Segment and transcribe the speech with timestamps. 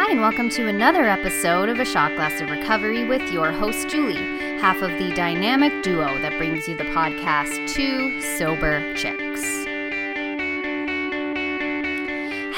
[0.00, 3.88] Hi, and welcome to another episode of A Shot Glass of Recovery with your host,
[3.88, 4.14] Julie,
[4.60, 9.42] half of the dynamic duo that brings you the podcast Two Sober Chicks.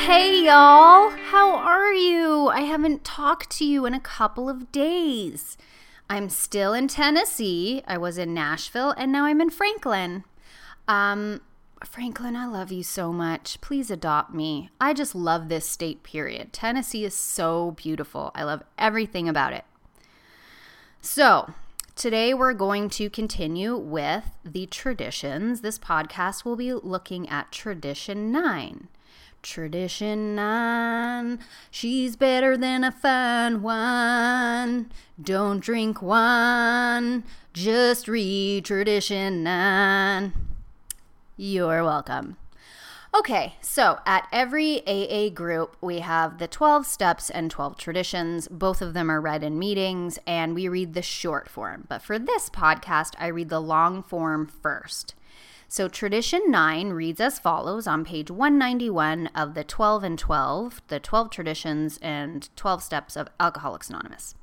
[0.04, 2.48] Hey, y'all, how are you?
[2.48, 5.56] I haven't talked to you in a couple of days.
[6.10, 7.82] I'm still in Tennessee.
[7.86, 10.24] I was in Nashville, and now I'm in Franklin.
[10.86, 11.40] Um,
[11.84, 13.60] Franklin, I love you so much.
[13.60, 14.68] Please adopt me.
[14.80, 16.52] I just love this state, period.
[16.52, 18.30] Tennessee is so beautiful.
[18.34, 19.64] I love everything about it.
[21.00, 21.54] So,
[21.96, 25.62] today we're going to continue with the traditions.
[25.62, 28.88] This podcast will be looking at tradition nine.
[29.42, 31.38] Tradition nine,
[31.70, 34.92] she's better than a fine wine.
[35.20, 40.49] Don't drink wine, just read tradition nine.
[41.42, 42.36] You're welcome.
[43.14, 48.46] Okay, so at every AA group, we have the 12 steps and 12 traditions.
[48.48, 51.86] Both of them are read in meetings, and we read the short form.
[51.88, 55.14] But for this podcast, I read the long form first.
[55.66, 61.00] So, tradition 9 reads as follows on page 191 of the 12 and 12, the
[61.00, 64.34] 12 traditions and 12 steps of Alcoholics Anonymous.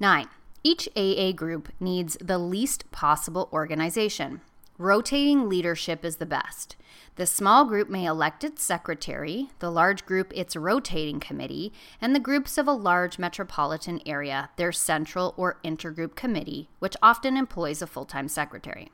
[0.00, 0.26] 9.
[0.64, 4.40] Each AA group needs the least possible organization.
[4.78, 6.76] Rotating leadership is the best.
[7.16, 12.20] The small group may elect its secretary, the large group its rotating committee, and the
[12.20, 17.86] groups of a large metropolitan area their central or intergroup committee, which often employs a
[17.86, 18.90] full time secretary.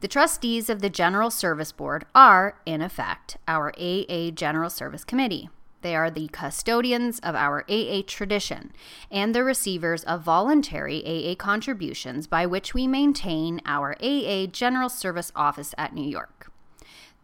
[0.00, 5.48] The trustees of the General Service Board are, in effect, our AA General Service Committee.
[5.82, 8.72] They are the custodians of our AA tradition
[9.10, 15.32] and the receivers of voluntary AA contributions by which we maintain our AA General Service
[15.34, 16.52] Office at New York.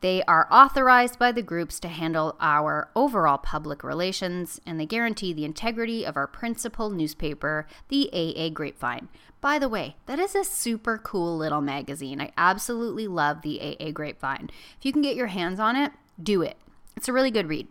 [0.01, 5.33] They are authorized by the groups to handle our overall public relations, and they guarantee
[5.33, 9.09] the integrity of our principal newspaper, the AA Grapevine.
[9.41, 12.21] By the way, that is a super cool little magazine.
[12.21, 14.51] I absolutely love the AA Grapevine.
[14.79, 16.57] If you can get your hands on it, do it.
[16.97, 17.67] It's a really good read.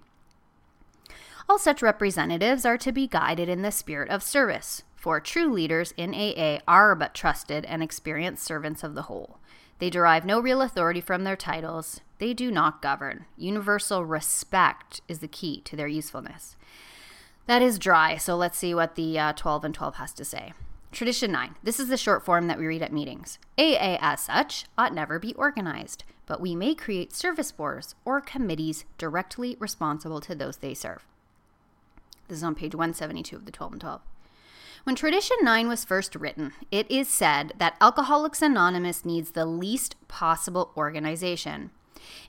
[1.48, 5.94] All such representatives are to be guided in the spirit of service, for true leaders
[5.96, 9.38] in AA are but trusted and experienced servants of the whole.
[9.78, 12.02] They derive no real authority from their titles.
[12.18, 13.26] They do not govern.
[13.38, 16.56] Universal respect is the key to their usefulness.
[17.46, 20.54] That is dry, so let's see what the uh, 12 and 12 has to say.
[20.92, 21.56] Tradition 9.
[21.62, 23.38] This is the short form that we read at meetings.
[23.60, 28.86] AA, as such, ought never be organized, but we may create service boards or committees
[28.98, 31.06] directly responsible to those they serve.
[32.28, 34.02] This is on page 172 of the 12 and 12.
[34.84, 39.96] When Tradition 9 was first written, it is said that Alcoholics Anonymous needs the least
[40.08, 41.72] possible organization.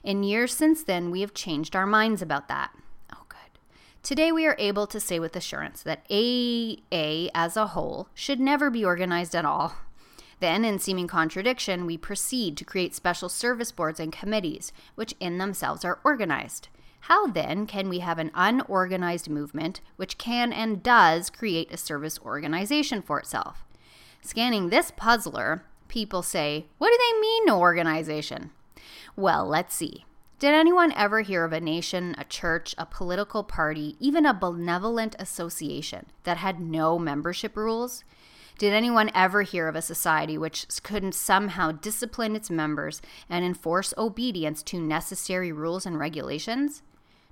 [0.03, 2.71] In years since then, we have changed our minds about that.
[3.13, 3.59] Oh, good.
[4.01, 8.71] Today, we are able to say with assurance that AA as a whole should never
[8.71, 9.75] be organized at all.
[10.39, 15.37] Then, in seeming contradiction, we proceed to create special service boards and committees, which in
[15.37, 16.69] themselves are organized.
[17.07, 22.19] How then can we have an unorganized movement which can and does create a service
[22.19, 23.63] organization for itself?
[24.21, 28.51] Scanning this puzzler, people say, What do they mean, no organization?
[29.15, 30.03] Well, let's see.
[30.39, 35.15] Did anyone ever hear of a nation, a church, a political party, even a benevolent
[35.17, 38.03] association that had no membership rules?
[38.57, 43.93] Did anyone ever hear of a society which couldn't somehow discipline its members and enforce
[43.97, 46.83] obedience to necessary rules and regulations?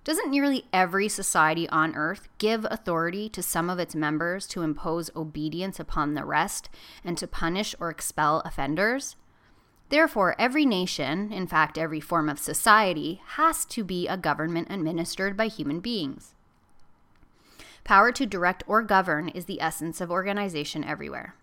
[0.06, 5.10] Doesn't nearly every society on earth give authority to some of its members to impose
[5.16, 6.70] obedience upon the rest
[7.04, 9.16] and to punish or expel offenders?
[9.90, 15.36] Therefore, every nation, in fact, every form of society, has to be a government administered
[15.36, 16.36] by human beings.
[17.84, 21.34] Power to direct or govern is the essence of organization everywhere.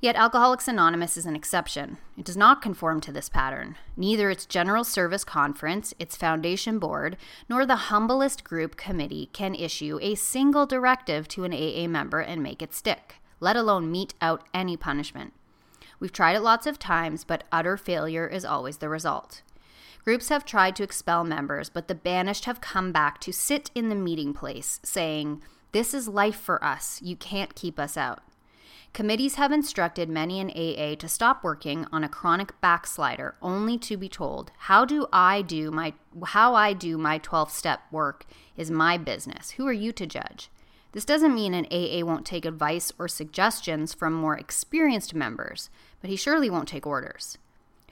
[0.00, 1.98] Yet Alcoholics Anonymous is an exception.
[2.16, 3.74] It does not conform to this pattern.
[3.96, 7.16] Neither its General Service Conference, its Foundation Board,
[7.48, 12.44] nor the humblest group committee can issue a single directive to an AA member and
[12.44, 15.32] make it stick, let alone mete out any punishment.
[15.98, 19.42] We've tried it lots of times, but utter failure is always the result.
[20.04, 23.88] Groups have tried to expel members, but the banished have come back to sit in
[23.88, 25.42] the meeting place, saying,
[25.72, 27.02] This is life for us.
[27.02, 28.22] You can't keep us out.
[28.92, 33.96] Committees have instructed many in AA to stop working on a chronic backslider only to
[33.96, 35.94] be told, "How do I do my
[36.26, 38.24] how I do my 12-step work
[38.56, 39.50] is my business.
[39.52, 40.50] Who are you to judge?"
[40.92, 45.70] This doesn't mean an AA won't take advice or suggestions from more experienced members,
[46.00, 47.38] but he surely won't take orders.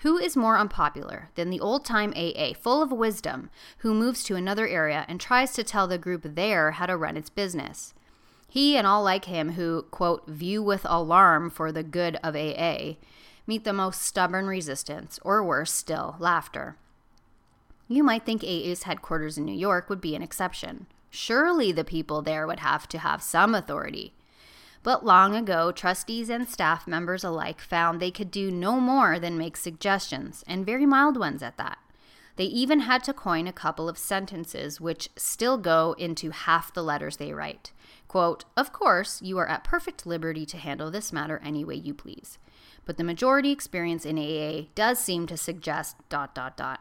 [0.01, 4.35] Who is more unpopular than the old time AA, full of wisdom, who moves to
[4.35, 7.95] another area and tries to tell the group there how to run its business?
[8.57, 12.95] He and all like him who, quote, view with alarm for the good of AA,
[13.47, 16.79] meet the most stubborn resistance, or worse still, laughter.
[17.87, 20.87] You might think AA's headquarters in New York would be an exception.
[21.11, 24.15] Surely the people there would have to have some authority.
[24.83, 29.37] But long ago, trustees and staff members alike found they could do no more than
[29.37, 31.77] make suggestions, and very mild ones at that.
[32.37, 36.83] They even had to coin a couple of sentences which still go into half the
[36.83, 37.73] letters they write.
[38.09, 41.95] Quote, Of course, you are at perfect liberty to handle this matter any way you
[41.95, 42.39] please.
[42.85, 46.81] But the majority experience in AA does seem to suggest dot dot dot.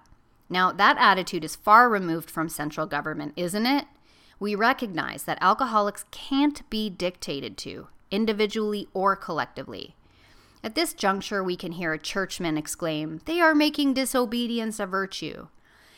[0.50, 3.86] Now, that attitude is far removed from central government, isn't it?
[4.39, 9.95] We recognize that alcoholics can't be dictated to individually or collectively.
[10.63, 15.48] At this juncture, we can hear a churchman exclaim, They are making disobedience a virtue.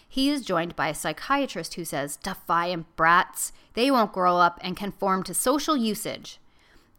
[0.07, 4.77] He is joined by a psychiatrist who says, Defiant brats, they won't grow up and
[4.77, 6.39] conform to social usage.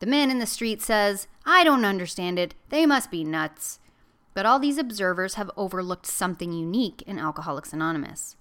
[0.00, 3.80] The man in the street says, I don't understand it, they must be nuts.
[4.34, 8.36] But all these observers have overlooked something unique in Alcoholics Anonymous.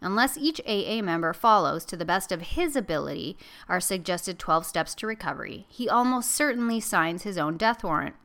[0.00, 3.36] Unless each AA member follows, to the best of his ability,
[3.68, 8.16] our suggested 12 steps to recovery, he almost certainly signs his own death warrant.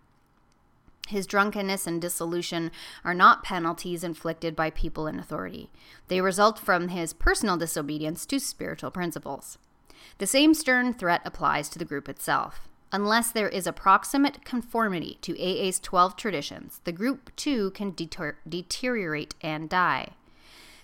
[1.08, 2.72] His drunkenness and dissolution
[3.04, 5.72] are not penalties inflicted by people in authority.
[6.10, 9.58] They result from his personal disobedience to spiritual principles.
[10.18, 12.68] The same stern threat applies to the group itself.
[12.92, 19.36] Unless there is approximate conformity to AA's 12 traditions, the group too can deter- deteriorate
[19.42, 20.12] and die.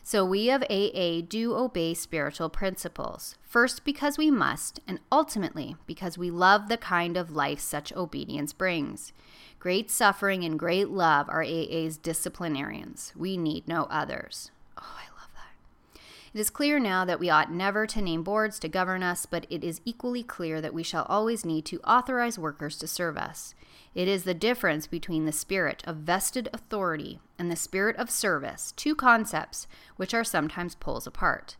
[0.05, 6.17] So we of AA do obey spiritual principles, first because we must, and ultimately because
[6.17, 9.13] we love the kind of life such obedience brings.
[9.59, 13.13] Great suffering and great love are AA's disciplinarians.
[13.15, 14.51] We need no others.
[14.77, 16.01] Oh, I love that.
[16.33, 19.47] It is clear now that we ought never to name boards to govern us, but
[19.49, 23.55] it is equally clear that we shall always need to authorize workers to serve us.
[23.95, 28.73] It is the difference between the spirit of vested authority and the spirit of service,
[28.75, 29.67] two concepts
[29.97, 31.57] which are sometimes poles apart.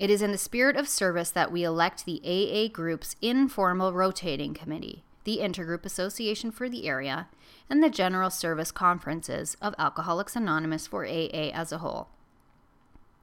[0.00, 4.54] It is in the spirit of service that we elect the AA group's informal rotating
[4.54, 7.28] committee, the Intergroup Association for the area,
[7.68, 12.08] and the General Service Conferences of Alcoholics Anonymous for AA as a whole.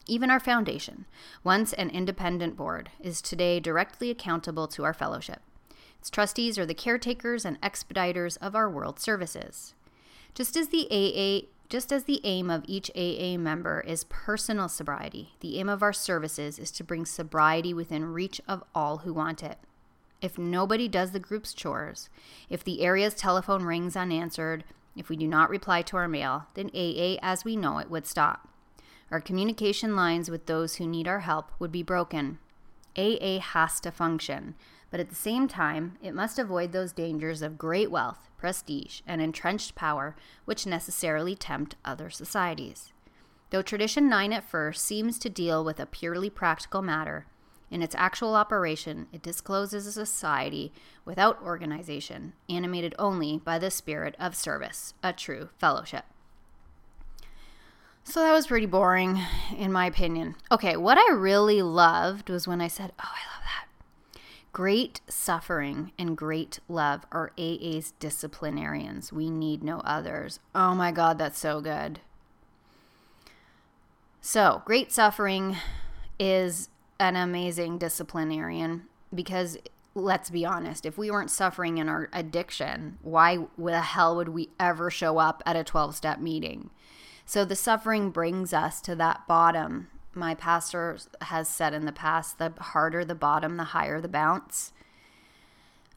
[0.06, 1.06] Even our foundation,
[1.44, 5.42] once an independent board, is today directly accountable to our fellowship.
[6.00, 9.74] Its trustees are the caretakers and expediters of our world services.
[10.34, 15.34] Just as the AA just as the aim of each AA member is personal sobriety,
[15.42, 19.44] the aim of our services is to bring sobriety within reach of all who want
[19.44, 19.58] it.
[20.22, 22.10] If nobody does the group's chores,
[22.50, 24.64] if the area's telephone rings unanswered,
[24.96, 28.08] if we do not reply to our mail, then AA as we know it would
[28.08, 28.48] stop.
[29.12, 32.40] Our communication lines with those who need our help would be broken.
[32.98, 34.56] AA has to function,
[34.90, 39.22] but at the same time, it must avoid those dangers of great wealth, prestige, and
[39.22, 42.94] entrenched power which necessarily tempt other societies.
[43.50, 47.26] Though Tradition 9 at first seems to deal with a purely practical matter,
[47.70, 50.72] in its actual operation, it discloses a society
[51.04, 56.06] without organization, animated only by the spirit of service, a true fellowship.
[58.06, 59.22] So that was pretty boring,
[59.58, 60.36] in my opinion.
[60.50, 63.67] Okay, what I really loved was when I said, Oh, I love that.
[64.58, 69.14] Great suffering and great love are AA's disciplinarians.
[69.14, 70.40] We need no others.
[70.56, 72.00] Oh my God, that's so good.
[74.20, 75.58] So, great suffering
[76.20, 79.60] is an amazing disciplinarian because
[79.94, 84.50] let's be honest, if we weren't suffering in our addiction, why the hell would we
[84.60, 86.72] ever show up at a 12 step meeting?
[87.28, 92.38] So the suffering brings us to that bottom my pastor has said in the past
[92.38, 94.74] the harder the bottom, the higher the bounce.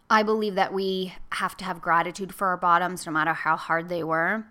[0.09, 3.89] I believe that we have to have gratitude for our bottoms, no matter how hard
[3.89, 4.45] they were.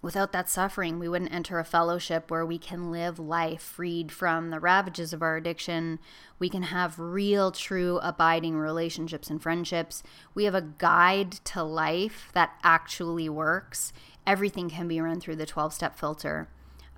[0.00, 4.50] Without that suffering, we wouldn't enter a fellowship where we can live life freed from
[4.50, 5.98] the ravages of our addiction.
[6.38, 10.04] We can have real, true, abiding relationships and friendships.
[10.34, 13.92] We have a guide to life that actually works.
[14.24, 16.48] Everything can be run through the 12 step filter.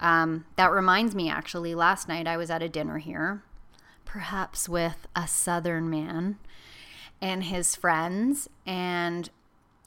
[0.00, 3.42] Um, that reminds me, actually, last night I was at a dinner here,
[4.04, 6.38] perhaps with a Southern man
[7.20, 8.48] and his friends.
[8.66, 9.28] And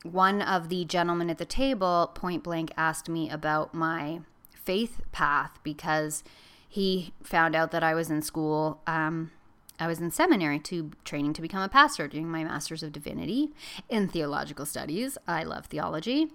[0.04, 4.22] one of the gentlemen at the table point blank asked me about my
[4.54, 6.24] faith path because
[6.68, 8.82] he found out that I was in school.
[8.88, 9.32] Um,
[9.80, 13.50] I was in seminary to training to become a pastor, doing my master's of divinity
[13.90, 15.18] in theological studies.
[15.28, 16.30] I love theology.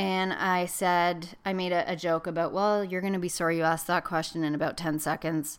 [0.00, 3.58] And I said, I made a, a joke about, well, you're going to be sorry
[3.58, 5.58] you asked that question in about 10 seconds.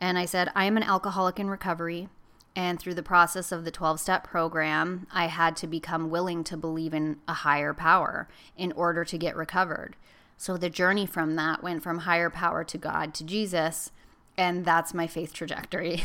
[0.00, 2.08] And I said, I am an alcoholic in recovery.
[2.56, 6.56] And through the process of the 12 step program, I had to become willing to
[6.56, 9.94] believe in a higher power in order to get recovered.
[10.38, 13.92] So the journey from that went from higher power to God to Jesus.
[14.38, 16.02] And that's my faith trajectory.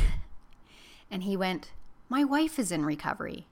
[1.09, 1.71] and he went,
[2.09, 3.47] My wife is in recovery.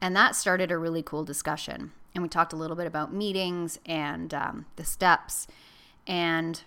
[0.00, 1.90] And that started a really cool discussion.
[2.14, 5.46] And we talked a little bit about meetings and um, the steps.
[6.06, 6.62] And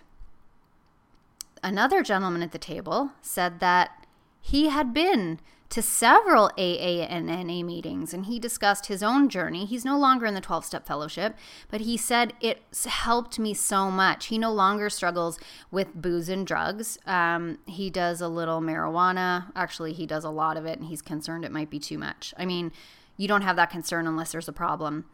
[1.62, 4.06] another gentleman at the table said that
[4.40, 9.66] he had been to several AA and NA meetings and he discussed his own journey.
[9.66, 11.34] He's no longer in the 12 step fellowship,
[11.70, 14.26] but he said it helped me so much.
[14.26, 15.38] He no longer struggles
[15.70, 16.98] with booze and drugs.
[17.06, 19.50] Um, he does a little marijuana.
[19.56, 22.32] Actually, he does a lot of it and he's concerned it might be too much.
[22.38, 22.70] I mean,
[23.16, 25.06] you don't have that concern unless there's a problem.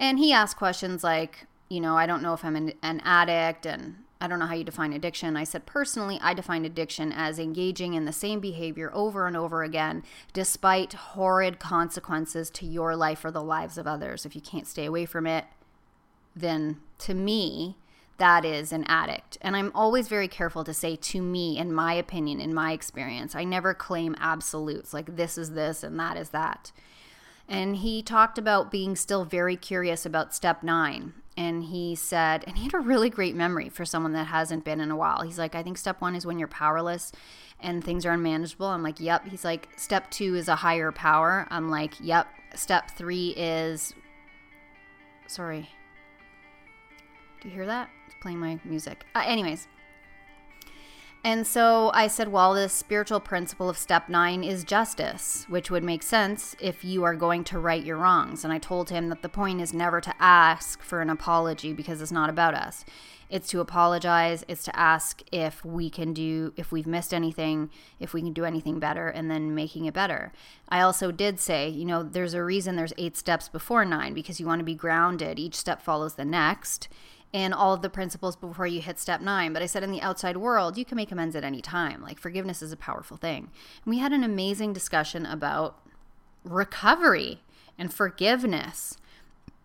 [0.00, 3.66] And he asked questions like, you know, I don't know if I'm an, an addict
[3.66, 5.36] and I don't know how you define addiction.
[5.36, 9.62] I said, personally, I define addiction as engaging in the same behavior over and over
[9.62, 10.02] again,
[10.32, 14.26] despite horrid consequences to your life or the lives of others.
[14.26, 15.44] If you can't stay away from it,
[16.34, 17.76] then to me,
[18.16, 19.38] that is an addict.
[19.40, 23.34] And I'm always very careful to say to me, in my opinion, in my experience.
[23.34, 26.72] I never claim absolutes like this is this and that is that.
[27.50, 32.58] And he talked about being still very curious about step nine and he said, and
[32.58, 35.22] he had a really great memory for someone that hasn't been in a while.
[35.22, 37.12] He's like, I think step one is when you're powerless
[37.58, 38.66] and things are unmanageable.
[38.66, 39.26] I'm like, yep.
[39.26, 41.46] He's like, step two is a higher power.
[41.50, 42.28] I'm like, yep.
[42.54, 43.94] Step three is,
[45.28, 45.68] sorry.
[47.40, 47.88] Do you hear that?
[48.06, 49.06] It's playing my music.
[49.14, 49.66] Uh, anyways,
[51.22, 55.84] and so I said, well, the spiritual principle of step nine is justice, which would
[55.84, 58.42] make sense if you are going to right your wrongs.
[58.42, 62.00] And I told him that the point is never to ask for an apology because
[62.00, 62.84] it's not about us.
[63.28, 68.12] It's to apologize, it's to ask if we can do, if we've missed anything, if
[68.12, 70.32] we can do anything better, and then making it better.
[70.68, 74.40] I also did say, you know, there's a reason there's eight steps before nine because
[74.40, 75.38] you want to be grounded.
[75.38, 76.88] Each step follows the next
[77.32, 79.52] and all of the principles before you hit step nine.
[79.52, 82.02] But I said in the outside world, you can make amends at any time.
[82.02, 83.50] Like forgiveness is a powerful thing.
[83.84, 85.78] And we had an amazing discussion about
[86.44, 87.42] recovery
[87.78, 88.96] and forgiveness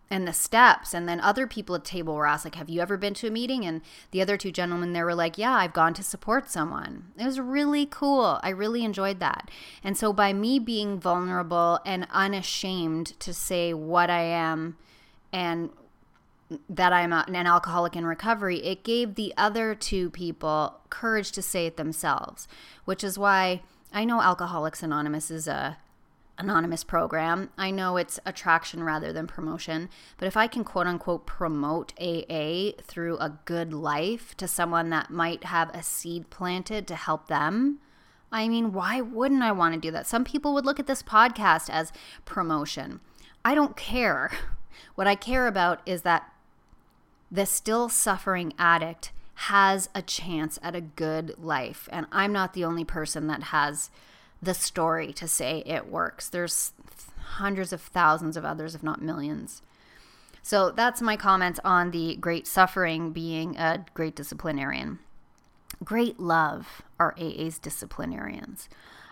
[0.08, 2.96] and the steps and then other people at table were asked like have you ever
[2.96, 3.80] been to a meeting and
[4.12, 7.40] the other two gentlemen there were like yeah i've gone to support someone it was
[7.40, 9.50] really cool i really enjoyed that
[9.82, 14.76] and so by me being vulnerable and unashamed to say what i am
[15.32, 15.70] and
[16.68, 21.66] that I'm an alcoholic in recovery, it gave the other two people courage to say
[21.66, 22.46] it themselves,
[22.84, 23.62] which is why
[23.92, 25.78] I know Alcoholics Anonymous is a
[26.38, 27.50] anonymous program.
[27.56, 29.88] I know it's attraction rather than promotion,
[30.18, 35.10] but if I can quote unquote promote AA through a good life to someone that
[35.10, 37.78] might have a seed planted to help them,
[38.30, 40.06] I mean, why wouldn't I want to do that?
[40.06, 41.92] Some people would look at this podcast as
[42.24, 43.00] promotion.
[43.44, 44.30] I don't care.
[44.94, 46.30] What I care about is that
[47.30, 51.88] the still suffering addict has a chance at a good life.
[51.92, 53.90] And I'm not the only person that has
[54.42, 56.28] the story to say it works.
[56.28, 56.72] There's
[57.32, 59.62] hundreds of thousands of others, if not millions.
[60.42, 65.00] So that's my comments on the great suffering being a great disciplinarian.
[65.84, 68.68] Great love are AA's disciplinarians.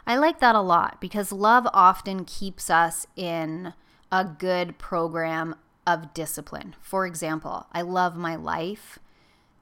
[0.07, 3.75] I like that a lot because love often keeps us in
[4.13, 5.57] a good program
[5.87, 6.75] of discipline.
[6.81, 8.99] For example, I love my life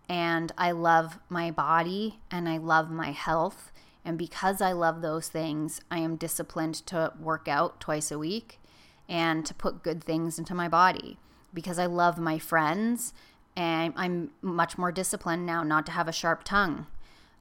[0.08, 3.72] and I love my body and I love my health.
[4.04, 8.60] And because I love those things, I am disciplined to work out twice a week
[9.08, 11.18] and to put good things into my body.
[11.54, 13.12] Because I love my friends
[13.56, 16.86] and I'm much more disciplined now not to have a sharp tongue.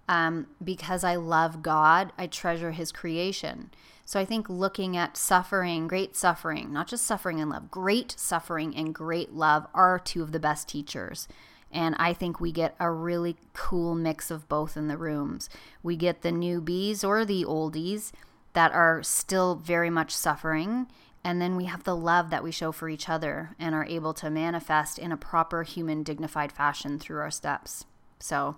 [0.08, 3.72] Um, because I love God, I treasure His creation.
[4.04, 8.76] So I think looking at suffering, great suffering, not just suffering and love, great suffering
[8.76, 11.30] and great love are two of the best teachers.
[11.72, 15.50] And I think we get a really cool mix of both in the rooms.
[15.82, 18.12] We get the newbies or the oldies
[18.54, 20.88] that are still very much suffering.
[21.24, 24.14] And then we have the love that we show for each other and are able
[24.16, 27.86] to manifest in a proper human, dignified fashion through our steps.
[28.20, 28.58] So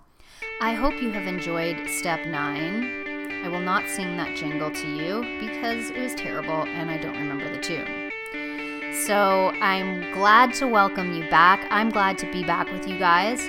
[0.62, 3.44] I hope you have enjoyed step nine.
[3.44, 7.18] I will not sing that jingle to you because it was terrible and I don't
[7.18, 8.12] remember the tune.
[9.06, 11.68] So I'm glad to welcome you back.
[11.70, 13.42] I'm glad to be back with you guys.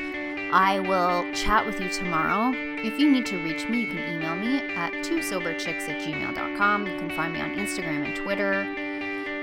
[0.53, 2.53] I will chat with you tomorrow.
[2.55, 6.87] If you need to reach me, you can email me at twosoberchicks at gmail.com.
[6.87, 8.84] You can find me on Instagram and Twitter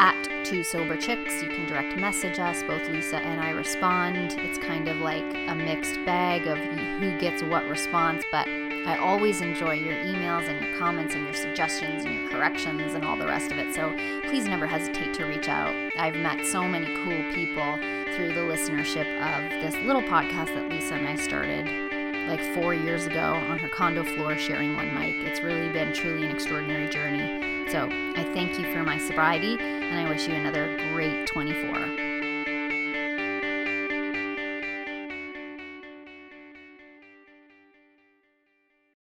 [0.01, 1.43] at Two Sober Chicks.
[1.43, 2.63] You can direct message us.
[2.63, 4.35] Both Lisa and I respond.
[4.39, 9.41] It's kind of like a mixed bag of who gets what response, but I always
[9.41, 13.27] enjoy your emails and your comments and your suggestions and your corrections and all the
[13.27, 13.75] rest of it.
[13.75, 13.93] So
[14.27, 15.75] please never hesitate to reach out.
[15.95, 17.77] I've met so many cool people
[18.15, 21.90] through the listenership of this little podcast that Lisa and I started
[22.27, 25.15] like four years ago on her condo floor sharing one mic.
[25.17, 27.69] It's really been truly an extraordinary journey.
[27.71, 32.10] So I thank you for my sobriety and I wish you another great 24.